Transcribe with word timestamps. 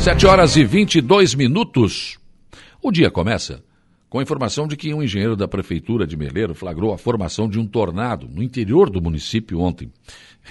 7 0.00 0.26
horas 0.26 0.56
e 0.56 0.64
22 0.64 1.34
minutos. 1.34 2.18
O 2.82 2.90
dia 2.90 3.10
começa 3.10 3.62
com 4.10 4.18
a 4.18 4.22
informação 4.22 4.66
de 4.66 4.76
que 4.76 4.92
um 4.92 5.02
engenheiro 5.02 5.36
da 5.36 5.46
prefeitura 5.46 6.04
de 6.04 6.16
Meleiro 6.16 6.52
flagrou 6.52 6.92
a 6.92 6.98
formação 6.98 7.48
de 7.48 7.60
um 7.60 7.66
tornado 7.66 8.28
no 8.28 8.42
interior 8.42 8.90
do 8.90 9.00
município 9.00 9.60
ontem. 9.60 9.88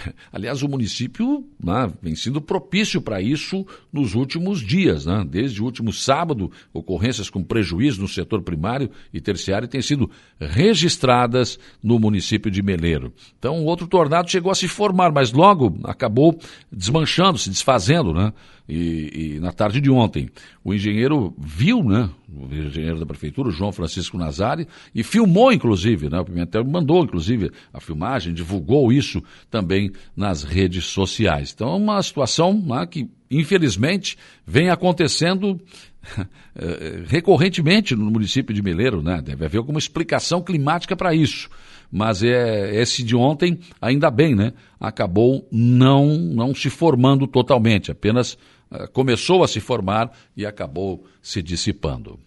Aliás, 0.31 0.63
o 0.63 0.69
município 0.69 1.45
né, 1.61 1.91
vem 2.01 2.15
sendo 2.15 2.41
propício 2.41 3.01
para 3.01 3.21
isso 3.21 3.65
nos 3.91 4.15
últimos 4.15 4.61
dias. 4.61 5.05
Né? 5.05 5.25
Desde 5.29 5.61
o 5.61 5.65
último 5.65 5.91
sábado, 5.91 6.51
ocorrências 6.73 7.29
com 7.29 7.43
prejuízo 7.43 8.01
no 8.01 8.07
setor 8.07 8.41
primário 8.41 8.89
e 9.13 9.19
terciário 9.19 9.67
têm 9.67 9.81
sido 9.81 10.09
registradas 10.39 11.59
no 11.83 11.99
município 11.99 12.49
de 12.49 12.61
Meleiro. 12.61 13.13
Então, 13.37 13.63
outro 13.65 13.87
tornado 13.87 14.31
chegou 14.31 14.51
a 14.51 14.55
se 14.55 14.67
formar, 14.67 15.11
mas 15.11 15.31
logo 15.31 15.77
acabou 15.83 16.39
desmanchando, 16.71 17.37
se 17.37 17.49
desfazendo, 17.49 18.13
né? 18.13 18.33
E, 18.69 19.35
e, 19.35 19.39
na 19.39 19.51
tarde 19.51 19.81
de 19.81 19.89
ontem, 19.89 20.29
o 20.63 20.75
engenheiro 20.75 21.33
viu, 21.39 21.83
né? 21.83 22.07
O 22.31 22.45
engenheiro 22.53 22.99
da 22.99 23.05
prefeitura, 23.05 23.48
João 23.51 23.71
Francisco 23.71 24.17
Nazari, 24.17 24.67
e 24.93 25.03
filmou, 25.03 25.51
inclusive, 25.51 26.09
né? 26.09 26.19
O 26.19 26.25
Pimentel 26.25 26.65
mandou, 26.65 27.03
inclusive, 27.03 27.51
a 27.73 27.79
filmagem, 27.79 28.33
divulgou 28.33 28.91
isso 28.91 29.21
também 29.49 29.91
nas 30.15 30.43
redes 30.43 30.85
sociais. 30.85 31.51
Então, 31.53 31.73
é 31.73 31.75
uma 31.75 32.01
situação 32.01 32.53
né, 32.53 32.85
que, 32.85 33.09
infelizmente, 33.29 34.17
vem 34.45 34.69
acontecendo 34.69 35.59
eh, 36.55 37.03
recorrentemente 37.07 37.95
no 37.95 38.09
município 38.11 38.53
de 38.53 38.61
Meleiro, 38.61 39.01
né? 39.01 39.21
Deve 39.21 39.45
haver 39.45 39.57
alguma 39.57 39.79
explicação 39.79 40.41
climática 40.41 40.95
para 40.95 41.13
isso 41.13 41.49
mas 41.91 42.21
é, 42.23 42.75
esse 42.79 43.03
de 43.03 43.15
ontem, 43.15 43.59
ainda 43.81 44.11
bem, 44.11 44.35
né? 44.35 44.53
Acabou 44.79 45.47
não, 45.51 46.17
não 46.17 46.53
se 46.53 46.69
formando 46.69 47.25
totalmente, 47.27 47.91
apenas 47.91 48.33
uh, 48.71 48.89
começou 48.93 49.43
a 49.43 49.47
se 49.47 49.59
formar 49.59 50.11
e 50.35 50.45
acabou 50.45 51.03
se 51.21 51.41
dissipando. 51.41 52.19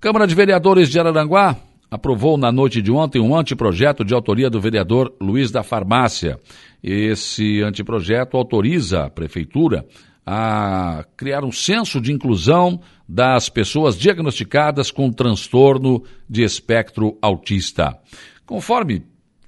Câmara 0.00 0.26
de 0.26 0.34
Vereadores 0.34 0.88
de 0.88 0.98
Araranguá 0.98 1.58
aprovou 1.90 2.38
na 2.38 2.50
noite 2.50 2.80
de 2.80 2.90
ontem 2.90 3.20
um 3.20 3.36
anteprojeto 3.36 4.02
de 4.02 4.14
autoria 4.14 4.48
do 4.48 4.58
vereador 4.58 5.14
Luiz 5.20 5.50
da 5.50 5.62
Farmácia. 5.62 6.40
Esse 6.82 7.60
anteprojeto 7.60 8.38
autoriza 8.38 9.04
a 9.04 9.10
Prefeitura 9.10 9.84
a 10.24 11.04
criar 11.18 11.44
um 11.44 11.52
senso 11.52 12.00
de 12.00 12.14
inclusão 12.14 12.80
das 13.06 13.50
pessoas 13.50 13.94
diagnosticadas 13.94 14.90
com 14.90 15.12
transtorno 15.12 16.02
de 16.26 16.44
espectro 16.44 17.18
autista. 17.20 17.94
Conforme 18.46 19.02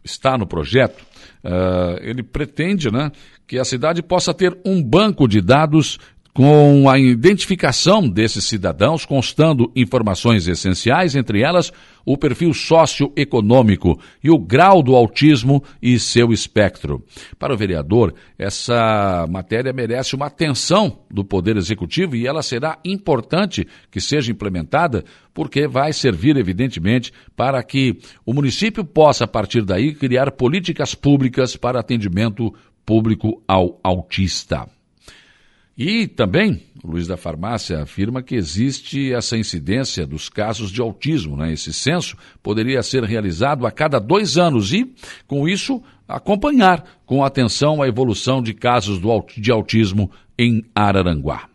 está 0.04 0.36
no 0.36 0.46
projeto, 0.46 1.02
uh, 1.42 1.98
ele 2.02 2.22
pretende 2.22 2.90
né, 2.92 3.10
que 3.46 3.58
a 3.58 3.64
cidade 3.64 4.02
possa 4.02 4.34
ter 4.34 4.58
um 4.66 4.82
banco 4.82 5.26
de 5.26 5.40
dados 5.40 5.98
com 6.34 6.88
a 6.88 6.98
identificação 6.98 8.08
desses 8.08 8.44
cidadãos, 8.44 9.04
constando 9.04 9.70
informações 9.76 10.48
essenciais, 10.48 11.14
entre 11.14 11.42
elas 11.42 11.70
o 12.06 12.16
perfil 12.16 12.54
socioeconômico 12.54 14.00
e 14.24 14.30
o 14.30 14.38
grau 14.38 14.82
do 14.82 14.96
autismo 14.96 15.62
e 15.80 15.98
seu 15.98 16.32
espectro. 16.32 17.04
Para 17.38 17.52
o 17.52 17.56
vereador, 17.56 18.14
essa 18.38 19.26
matéria 19.30 19.72
merece 19.74 20.16
uma 20.16 20.26
atenção 20.26 21.00
do 21.10 21.22
Poder 21.22 21.56
Executivo 21.56 22.16
e 22.16 22.26
ela 22.26 22.42
será 22.42 22.78
importante 22.82 23.68
que 23.90 24.00
seja 24.00 24.32
implementada, 24.32 25.04
porque 25.34 25.68
vai 25.68 25.92
servir, 25.92 26.36
evidentemente, 26.36 27.12
para 27.36 27.62
que 27.62 27.98
o 28.24 28.32
município 28.32 28.84
possa, 28.84 29.24
a 29.24 29.28
partir 29.28 29.64
daí, 29.64 29.94
criar 29.94 30.32
políticas 30.32 30.94
públicas 30.94 31.56
para 31.56 31.78
atendimento 31.78 32.52
público 32.84 33.42
ao 33.46 33.78
autista. 33.84 34.66
E 35.84 36.06
também, 36.06 36.62
o 36.80 36.92
Luiz 36.92 37.08
da 37.08 37.16
Farmácia 37.16 37.82
afirma 37.82 38.22
que 38.22 38.36
existe 38.36 39.12
essa 39.12 39.36
incidência 39.36 40.06
dos 40.06 40.28
casos 40.28 40.70
de 40.70 40.80
autismo. 40.80 41.36
Né? 41.36 41.52
Esse 41.52 41.72
censo 41.72 42.16
poderia 42.40 42.80
ser 42.84 43.02
realizado 43.02 43.66
a 43.66 43.70
cada 43.72 43.98
dois 43.98 44.38
anos 44.38 44.72
e, 44.72 44.94
com 45.26 45.48
isso, 45.48 45.82
acompanhar 46.06 46.84
com 47.04 47.24
atenção 47.24 47.82
a 47.82 47.88
evolução 47.88 48.40
de 48.40 48.54
casos 48.54 49.00
de 49.36 49.50
autismo 49.50 50.08
em 50.38 50.64
Araranguá. 50.72 51.51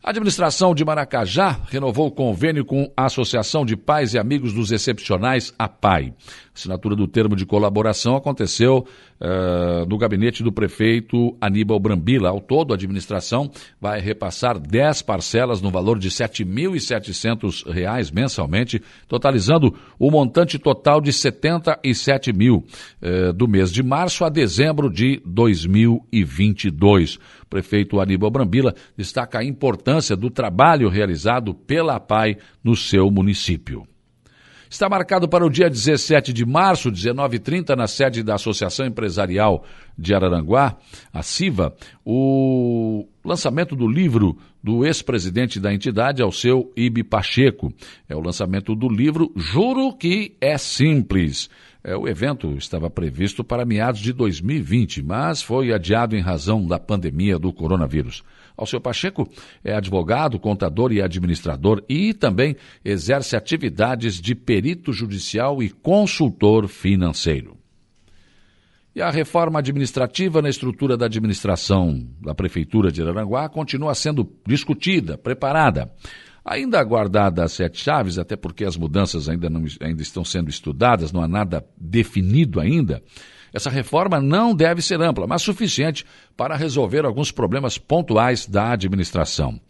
A 0.00 0.10
administração 0.10 0.76
de 0.76 0.84
Maracajá 0.84 1.60
renovou 1.68 2.06
o 2.06 2.12
convênio 2.12 2.64
com 2.64 2.88
a 2.96 3.06
Associação 3.06 3.66
de 3.66 3.76
Pais 3.76 4.14
e 4.14 4.18
Amigos 4.18 4.52
dos 4.52 4.70
Excepcionais, 4.70 5.52
a 5.58 5.68
PAI. 5.68 6.14
A 6.14 6.58
assinatura 6.58 6.94
do 6.94 7.08
termo 7.08 7.34
de 7.34 7.44
colaboração 7.44 8.14
aconteceu 8.14 8.86
uh, 9.20 9.84
no 9.88 9.98
gabinete 9.98 10.42
do 10.42 10.52
prefeito 10.52 11.36
Aníbal 11.40 11.80
Brambila. 11.80 12.28
Ao 12.28 12.40
todo, 12.40 12.72
a 12.72 12.76
administração 12.76 13.50
vai 13.80 14.00
repassar 14.00 14.56
10 14.58 15.02
parcelas 15.02 15.60
no 15.60 15.70
valor 15.70 15.98
de 15.98 16.08
R$ 16.08 16.14
7.700 16.14 18.12
mensalmente, 18.12 18.80
totalizando 19.08 19.74
o 19.98 20.12
montante 20.12 20.60
total 20.60 21.00
de 21.00 21.10
R$ 21.10 21.16
77 21.16 22.32
mil 22.32 22.64
uh, 23.02 23.32
do 23.32 23.48
mês 23.48 23.72
de 23.72 23.82
março 23.82 24.24
a 24.24 24.28
dezembro 24.28 24.90
de 24.90 25.20
2022. 25.26 27.16
O 27.16 27.46
prefeito 27.48 27.98
Aníbal 28.00 28.30
Brambila 28.30 28.74
destaca 28.96 29.38
a 29.38 29.44
importância 29.44 29.88
do 30.16 30.30
trabalho 30.30 30.88
realizado 30.88 31.54
pela 31.54 31.98
PAI 32.00 32.36
no 32.62 32.76
seu 32.76 33.10
município. 33.10 33.86
Está 34.70 34.86
marcado 34.86 35.26
para 35.26 35.46
o 35.46 35.50
dia 35.50 35.70
17 35.70 36.30
de 36.30 36.44
março, 36.44 36.92
19h30, 36.92 37.74
na 37.74 37.86
sede 37.86 38.22
da 38.22 38.34
Associação 38.34 38.84
Empresarial 38.84 39.64
de 39.96 40.14
Araranguá, 40.14 40.76
a 41.10 41.22
CIVA, 41.22 41.74
o 42.04 43.08
lançamento 43.24 43.74
do 43.74 43.88
livro 43.88 44.36
do 44.62 44.84
ex-presidente 44.84 45.58
da 45.58 45.72
entidade, 45.72 46.20
ao 46.20 46.30
seu 46.30 46.70
Ibi 46.76 47.02
Pacheco. 47.02 47.72
É 48.08 48.14
o 48.14 48.20
lançamento 48.20 48.74
do 48.74 48.88
livro 48.88 49.32
Juro 49.34 49.96
que 49.96 50.36
é 50.38 50.58
Simples. 50.58 51.48
É, 51.88 51.96
o 51.96 52.06
evento 52.06 52.52
estava 52.52 52.90
previsto 52.90 53.42
para 53.42 53.64
meados 53.64 54.02
de 54.02 54.12
2020, 54.12 55.02
mas 55.02 55.40
foi 55.40 55.72
adiado 55.72 56.14
em 56.14 56.20
razão 56.20 56.66
da 56.66 56.78
pandemia 56.78 57.38
do 57.38 57.50
coronavírus. 57.50 58.22
Alceu 58.54 58.78
Pacheco 58.78 59.26
é 59.64 59.74
advogado, 59.74 60.38
contador 60.38 60.92
e 60.92 61.00
administrador 61.00 61.82
e 61.88 62.12
também 62.12 62.56
exerce 62.84 63.36
atividades 63.36 64.20
de 64.20 64.34
perito 64.34 64.92
judicial 64.92 65.62
e 65.62 65.70
consultor 65.70 66.68
financeiro. 66.68 67.56
E 68.94 69.00
a 69.00 69.08
reforma 69.08 69.58
administrativa 69.58 70.42
na 70.42 70.50
estrutura 70.50 70.94
da 70.94 71.06
administração 71.06 72.06
da 72.20 72.34
Prefeitura 72.34 72.92
de 72.92 73.00
Araranguá 73.00 73.48
continua 73.48 73.94
sendo 73.94 74.30
discutida, 74.46 75.16
preparada. 75.16 75.90
Ainda 76.50 76.80
aguardada 76.80 77.44
as 77.44 77.52
sete 77.52 77.78
chaves, 77.78 78.18
até 78.18 78.34
porque 78.34 78.64
as 78.64 78.76
mudanças 78.76 79.28
ainda, 79.28 79.50
não, 79.50 79.64
ainda 79.80 80.00
estão 80.02 80.24
sendo 80.24 80.48
estudadas, 80.48 81.12
não 81.12 81.22
há 81.22 81.28
nada 81.28 81.64
definido 81.76 82.58
ainda. 82.58 83.02
Essa 83.52 83.70
reforma 83.70 84.20
não 84.20 84.54
deve 84.54 84.80
ser 84.80 85.00
ampla, 85.00 85.26
mas 85.26 85.42
suficiente 85.42 86.04
para 86.36 86.56
resolver 86.56 87.04
alguns 87.04 87.30
problemas 87.30 87.76
pontuais 87.76 88.46
da 88.46 88.72
administração. 88.72 89.60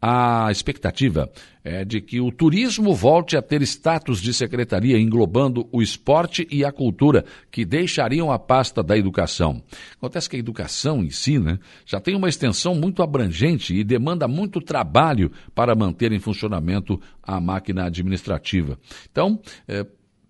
A 0.00 0.48
expectativa 0.50 1.28
é 1.64 1.84
de 1.84 2.00
que 2.00 2.20
o 2.20 2.30
turismo 2.30 2.94
volte 2.94 3.36
a 3.36 3.42
ter 3.42 3.60
status 3.62 4.22
de 4.22 4.32
secretaria, 4.32 4.98
englobando 4.98 5.68
o 5.72 5.82
esporte 5.82 6.46
e 6.50 6.64
a 6.64 6.70
cultura, 6.70 7.24
que 7.50 7.64
deixariam 7.64 8.30
a 8.30 8.38
pasta 8.38 8.82
da 8.82 8.96
educação. 8.96 9.60
Acontece 9.96 10.30
que 10.30 10.36
a 10.36 10.38
educação 10.38 11.02
em 11.02 11.10
si 11.10 11.38
né, 11.38 11.58
já 11.84 12.00
tem 12.00 12.14
uma 12.14 12.28
extensão 12.28 12.74
muito 12.74 13.02
abrangente 13.02 13.74
e 13.74 13.82
demanda 13.82 14.28
muito 14.28 14.60
trabalho 14.60 15.32
para 15.54 15.74
manter 15.74 16.12
em 16.12 16.20
funcionamento 16.20 17.00
a 17.22 17.40
máquina 17.40 17.86
administrativa. 17.86 18.78
Então, 19.10 19.40
é, 19.66 19.84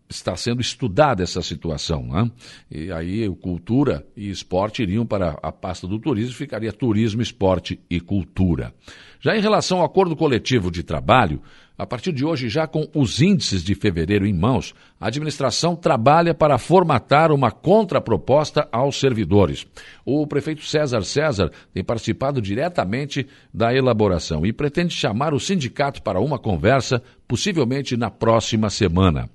está 0.08 0.36
sendo 0.36 0.60
estudada 0.60 1.22
essa 1.22 1.42
situação. 1.42 2.06
Né? 2.06 2.30
E 2.70 2.92
aí 2.92 3.28
cultura 3.36 4.06
e 4.16 4.30
esporte 4.30 4.82
iriam 4.82 5.06
para 5.06 5.38
a 5.42 5.52
pasta 5.52 5.86
do 5.86 5.98
turismo, 5.98 6.34
ficaria 6.34 6.72
turismo, 6.72 7.22
esporte 7.22 7.80
e 7.90 8.00
cultura. 8.00 8.72
Já 9.20 9.36
em 9.36 9.40
relação 9.40 9.78
ao 9.78 9.84
acordo 9.84 10.14
coletivo 10.16 10.70
de 10.70 10.82
trabalho, 10.82 11.42
a 11.78 11.86
partir 11.86 12.12
de 12.12 12.24
hoje, 12.24 12.48
já 12.48 12.66
com 12.66 12.88
os 12.92 13.22
índices 13.22 13.62
de 13.62 13.72
fevereiro 13.72 14.26
em 14.26 14.32
mãos, 14.32 14.74
a 15.00 15.06
administração 15.06 15.76
trabalha 15.76 16.34
para 16.34 16.58
formatar 16.58 17.30
uma 17.30 17.52
contraproposta 17.52 18.68
aos 18.72 18.98
servidores. 18.98 19.64
O 20.04 20.26
prefeito 20.26 20.64
César 20.64 21.02
César 21.02 21.52
tem 21.72 21.84
participado 21.84 22.42
diretamente 22.42 23.28
da 23.54 23.72
elaboração 23.72 24.44
e 24.44 24.52
pretende 24.52 24.92
chamar 24.92 25.32
o 25.32 25.38
sindicato 25.38 26.02
para 26.02 26.18
uma 26.18 26.36
conversa, 26.36 27.00
possivelmente 27.28 27.96
na 27.96 28.10
próxima 28.10 28.70
semana. 28.70 29.30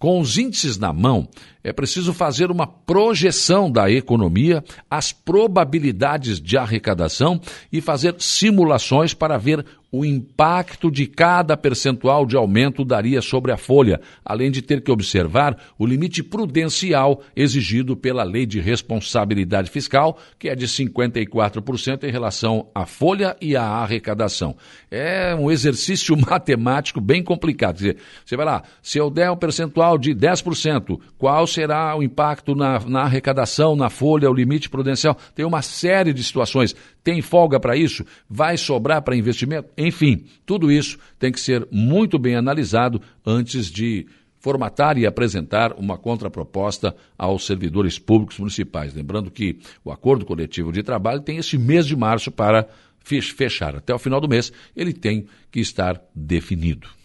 Com 0.00 0.18
os 0.18 0.38
índices 0.38 0.78
na 0.78 0.94
mão, 0.94 1.28
é 1.62 1.72
preciso 1.72 2.12
fazer 2.12 2.50
uma 2.50 2.66
projeção 2.66 3.70
da 3.70 3.90
economia, 3.90 4.64
as 4.90 5.12
probabilidades 5.12 6.40
de 6.40 6.56
arrecadação 6.56 7.40
e 7.72 7.80
fazer 7.80 8.14
simulações 8.18 9.14
para 9.14 9.36
ver 9.36 9.64
o 9.92 10.04
impacto 10.04 10.90
de 10.90 11.06
cada 11.06 11.56
percentual 11.56 12.24
de 12.24 12.36
aumento 12.36 12.84
daria 12.84 13.20
sobre 13.20 13.50
a 13.50 13.56
folha, 13.56 14.00
além 14.24 14.50
de 14.50 14.62
ter 14.62 14.82
que 14.82 14.90
observar 14.90 15.56
o 15.78 15.84
limite 15.84 16.22
prudencial 16.22 17.22
exigido 17.34 17.96
pela 17.96 18.22
Lei 18.22 18.46
de 18.46 18.60
Responsabilidade 18.60 19.70
Fiscal, 19.70 20.16
que 20.38 20.48
é 20.48 20.54
de 20.54 20.66
54% 20.66 22.04
em 22.04 22.10
relação 22.10 22.68
à 22.74 22.86
folha 22.86 23.36
e 23.40 23.56
à 23.56 23.64
arrecadação. 23.64 24.56
É 24.90 25.34
um 25.34 25.50
exercício 25.50 26.16
matemático 26.30 27.00
bem 27.00 27.22
complicado. 27.22 27.80
Você 28.24 28.36
vai 28.36 28.46
lá, 28.46 28.62
se 28.82 28.98
eu 28.98 29.10
der 29.10 29.30
um 29.30 29.36
percentual 29.36 29.98
de 29.98 30.14
10%, 30.14 31.00
qual 31.18 31.46
será 31.52 31.96
o 31.96 32.02
impacto 32.02 32.54
na, 32.54 32.80
na 32.80 33.02
arrecadação, 33.02 33.76
na 33.76 33.90
folha, 33.90 34.30
o 34.30 34.34
limite 34.34 34.68
prudencial? 34.68 35.16
Tem 35.34 35.44
uma 35.44 35.62
série 35.62 36.12
de 36.12 36.22
situações. 36.22 36.74
Tem 37.02 37.20
folga 37.20 37.58
para 37.58 37.76
isso? 37.76 38.04
Vai 38.28 38.56
sobrar 38.56 39.02
para 39.02 39.16
investimento? 39.16 39.68
Enfim, 39.76 40.24
tudo 40.46 40.70
isso 40.70 40.98
tem 41.18 41.32
que 41.32 41.40
ser 41.40 41.66
muito 41.70 42.18
bem 42.18 42.36
analisado 42.36 43.00
antes 43.24 43.70
de 43.70 44.06
formatar 44.40 44.96
e 44.96 45.06
apresentar 45.06 45.74
uma 45.74 45.98
contraproposta 45.98 46.96
aos 47.16 47.44
servidores 47.46 47.98
públicos 47.98 48.38
municipais. 48.38 48.94
Lembrando 48.94 49.30
que 49.30 49.58
o 49.84 49.92
acordo 49.92 50.24
coletivo 50.24 50.72
de 50.72 50.82
trabalho 50.82 51.20
tem 51.20 51.36
esse 51.36 51.58
mês 51.58 51.86
de 51.86 51.94
março 51.94 52.30
para 52.30 52.66
fechar. 53.04 53.76
Até 53.76 53.94
o 53.94 53.98
final 53.98 54.20
do 54.20 54.28
mês, 54.28 54.52
ele 54.74 54.92
tem 54.92 55.26
que 55.50 55.60
estar 55.60 56.00
definido. 56.14 56.99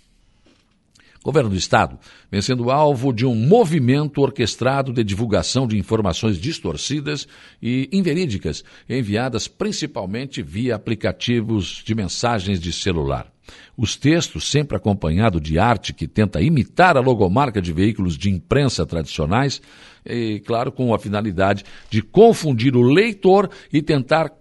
Governo 1.25 1.49
do 1.49 1.55
Estado 1.55 1.97
vem 2.29 2.39
sendo 2.39 2.69
alvo 2.69 3.11
de 3.11 3.25
um 3.25 3.33
movimento 3.33 4.21
orquestrado 4.21 4.93
de 4.93 5.03
divulgação 5.03 5.67
de 5.67 5.75
informações 5.75 6.37
distorcidas 6.37 7.27
e 7.59 7.89
inverídicas, 7.91 8.63
enviadas 8.87 9.47
principalmente 9.47 10.43
via 10.43 10.75
aplicativos 10.75 11.81
de 11.83 11.95
mensagens 11.95 12.59
de 12.59 12.71
celular. 12.71 13.33
Os 13.75 13.95
textos, 13.95 14.51
sempre 14.51 14.77
acompanhados 14.77 15.41
de 15.41 15.57
arte 15.57 15.93
que 15.93 16.07
tenta 16.07 16.43
imitar 16.43 16.95
a 16.95 17.01
logomarca 17.01 17.59
de 17.59 17.73
veículos 17.73 18.19
de 18.19 18.29
imprensa 18.29 18.85
tradicionais, 18.85 19.59
e, 20.05 20.43
claro, 20.45 20.71
com 20.71 20.93
a 20.93 20.99
finalidade 20.99 21.65
de 21.89 22.03
confundir 22.03 22.75
o 22.75 22.83
leitor 22.83 23.49
e 23.73 23.81
tentar 23.81 24.31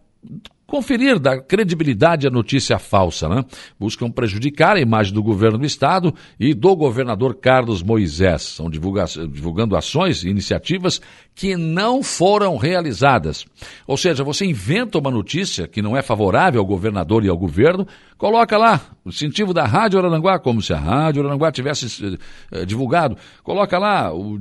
conferir 0.66 1.18
da 1.18 1.40
credibilidade 1.40 2.26
à 2.26 2.30
notícia 2.30 2.78
falsa, 2.78 3.28
né? 3.28 3.44
Buscam 3.78 4.10
prejudicar 4.10 4.76
a 4.76 4.80
imagem 4.80 5.12
do 5.12 5.22
governo 5.22 5.58
do 5.58 5.66
estado 5.66 6.14
e 6.38 6.54
do 6.54 6.74
governador 6.74 7.34
Carlos 7.34 7.82
Moisés. 7.82 8.42
Estão 8.42 8.70
divulgando 8.70 9.76
ações 9.76 10.24
e 10.24 10.28
iniciativas 10.28 11.00
que 11.34 11.56
não 11.56 12.02
foram 12.02 12.56
realizadas. 12.56 13.44
Ou 13.86 13.96
seja, 13.96 14.22
você 14.22 14.46
inventa 14.46 14.98
uma 14.98 15.10
notícia 15.10 15.66
que 15.66 15.82
não 15.82 15.96
é 15.96 16.02
favorável 16.02 16.60
ao 16.60 16.66
governador 16.66 17.24
e 17.24 17.28
ao 17.28 17.36
governo, 17.36 17.86
coloca 18.16 18.56
lá 18.56 18.80
o 19.04 19.10
incentivo 19.10 19.52
da 19.52 19.64
Rádio 19.64 19.98
Aranguá, 19.98 20.38
como 20.38 20.62
se 20.62 20.72
a 20.72 20.78
Rádio 20.78 21.26
Aranguá 21.26 21.52
tivesse 21.52 22.18
eh, 22.50 22.64
divulgado, 22.64 23.16
coloca 23.42 23.78
lá 23.78 24.14
o, 24.14 24.38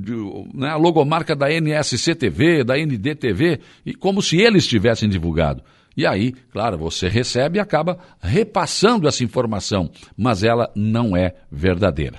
né, 0.54 0.70
a 0.70 0.76
logomarca 0.76 1.36
da 1.36 1.50
NSC-TV, 1.50 2.64
da 2.64 2.78
NDTV, 2.78 3.60
e 3.84 3.94
como 3.94 4.22
se 4.22 4.38
eles 4.40 4.66
tivessem 4.66 5.08
divulgado. 5.08 5.62
E 5.96 6.06
aí, 6.06 6.32
claro, 6.50 6.76
você 6.76 7.08
recebe 7.08 7.58
e 7.58 7.60
acaba 7.60 7.98
repassando 8.20 9.06
essa 9.06 9.22
informação, 9.22 9.90
mas 10.16 10.42
ela 10.42 10.70
não 10.74 11.16
é 11.16 11.34
verdadeira. 11.50 12.18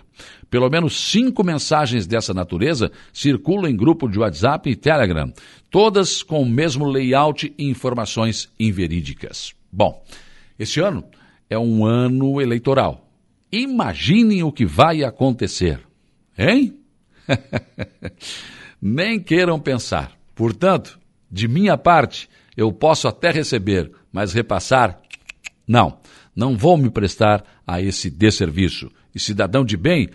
Pelo 0.50 0.70
menos 0.70 1.12
cinco 1.12 1.44
mensagens 1.44 2.08
dessa 2.08 2.34
natureza 2.34 2.92
circulam 3.12 3.70
em 3.70 3.76
grupo 3.76 4.08
de 4.08 4.20
WhatsApp 4.20 4.70
e 4.70 4.76
Telegram, 4.76 5.32
todas 5.70 6.24
com 6.24 6.42
o 6.42 6.46
mesmo 6.46 6.86
layout 6.86 7.54
e 7.58 7.70
informações 7.70 8.50
inverídicas. 8.58 9.54
Bom, 9.72 10.02
este 10.58 10.80
ano 10.80 11.04
é 11.50 11.60
um 11.60 11.86
ano 11.86 12.40
eleitoral. 12.40 13.10
Imaginem 13.52 14.44
o 14.44 14.52
que 14.52 14.66
vai 14.66 15.04
acontecer, 15.04 15.80
hein? 16.38 16.78
Nem 18.82 19.20
queiram 19.20 19.60
pensar. 19.60 20.14
Portanto, 20.34 21.00
de 21.30 21.48
minha 21.48 21.78
parte, 21.78 22.30
eu 22.56 22.72
posso 22.72 23.08
até 23.08 23.32
receber, 23.32 23.92
mas 24.12 24.34
repassar, 24.34 25.02
não. 25.68 26.00
Não 26.36 26.58
vou 26.58 26.78
me 26.78 26.90
prestar 26.90 27.44
a 27.66 27.82
esse 27.82 28.10
desserviço. 28.10 28.92
E 29.14 29.20
cidadão 29.20 29.64
de 29.64 29.78
bem, 29.78 30.10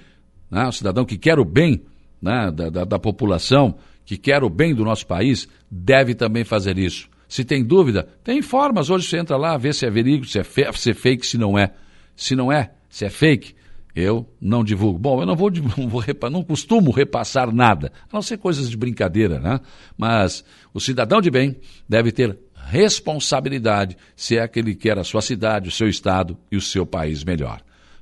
né, 0.50 0.66
um 0.66 0.72
cidadão 0.72 1.04
que 1.04 1.16
quer 1.16 1.38
o 1.38 1.44
bem 1.44 1.82
né, 2.20 2.50
da, 2.50 2.68
da, 2.68 2.84
da 2.84 2.98
população, 2.98 3.76
que 4.04 4.16
quer 4.16 4.42
o 4.42 4.50
bem 4.50 4.74
do 4.74 4.84
nosso 4.84 5.06
país, 5.06 5.48
deve 5.70 6.14
também 6.14 6.44
fazer 6.44 6.78
isso. 6.78 7.08
Se 7.28 7.44
tem 7.44 7.64
dúvida, 7.64 8.08
tem 8.24 8.42
formas. 8.42 8.90
Hoje 8.90 9.06
você 9.06 9.18
entra 9.18 9.36
lá, 9.36 9.56
vê 9.56 9.72
se 9.72 9.86
é 9.86 9.90
verídico, 9.90 10.26
se 10.26 10.40
é, 10.40 10.72
se 10.72 10.90
é 10.90 10.94
fake, 10.94 11.26
se 11.26 11.38
não 11.38 11.58
é. 11.58 11.72
Se 12.16 12.34
não 12.34 12.52
é, 12.52 12.72
se 12.88 13.04
é 13.04 13.08
fake, 13.08 13.54
eu 13.94 14.28
não 14.40 14.62
divulgo. 14.64 14.98
Bom, 14.98 15.20
eu 15.20 15.26
não 15.26 15.36
vou, 15.36 15.50
vou, 15.88 16.02
não 16.30 16.42
costumo 16.42 16.90
repassar 16.90 17.52
nada, 17.52 17.92
a 18.10 18.14
não 18.14 18.22
ser 18.22 18.38
coisas 18.38 18.70
de 18.70 18.76
brincadeira, 18.76 19.38
né? 19.38 19.60
Mas 19.96 20.44
o 20.72 20.80
cidadão 20.80 21.20
de 21.20 21.30
bem 21.30 21.56
deve 21.88 22.12
ter 22.12 22.38
responsabilidade 22.54 23.96
se 24.14 24.38
é 24.38 24.46
que 24.46 24.58
ele 24.58 24.74
quer 24.74 24.98
a 24.98 25.04
sua 25.04 25.22
cidade, 25.22 25.68
o 25.68 25.72
seu 25.72 25.88
estado 25.88 26.36
e 26.50 26.56
o 26.56 26.60
seu 26.60 26.86
país 26.86 27.24
melhor. 27.24 27.60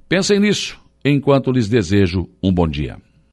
Pensem 0.08 0.38
nisso 0.40 0.79
enquanto 1.05 1.52
lhes 1.52 1.69
desejo 1.69 2.29
um 2.43 2.52
bom 2.52 2.69
dia. 2.69 2.99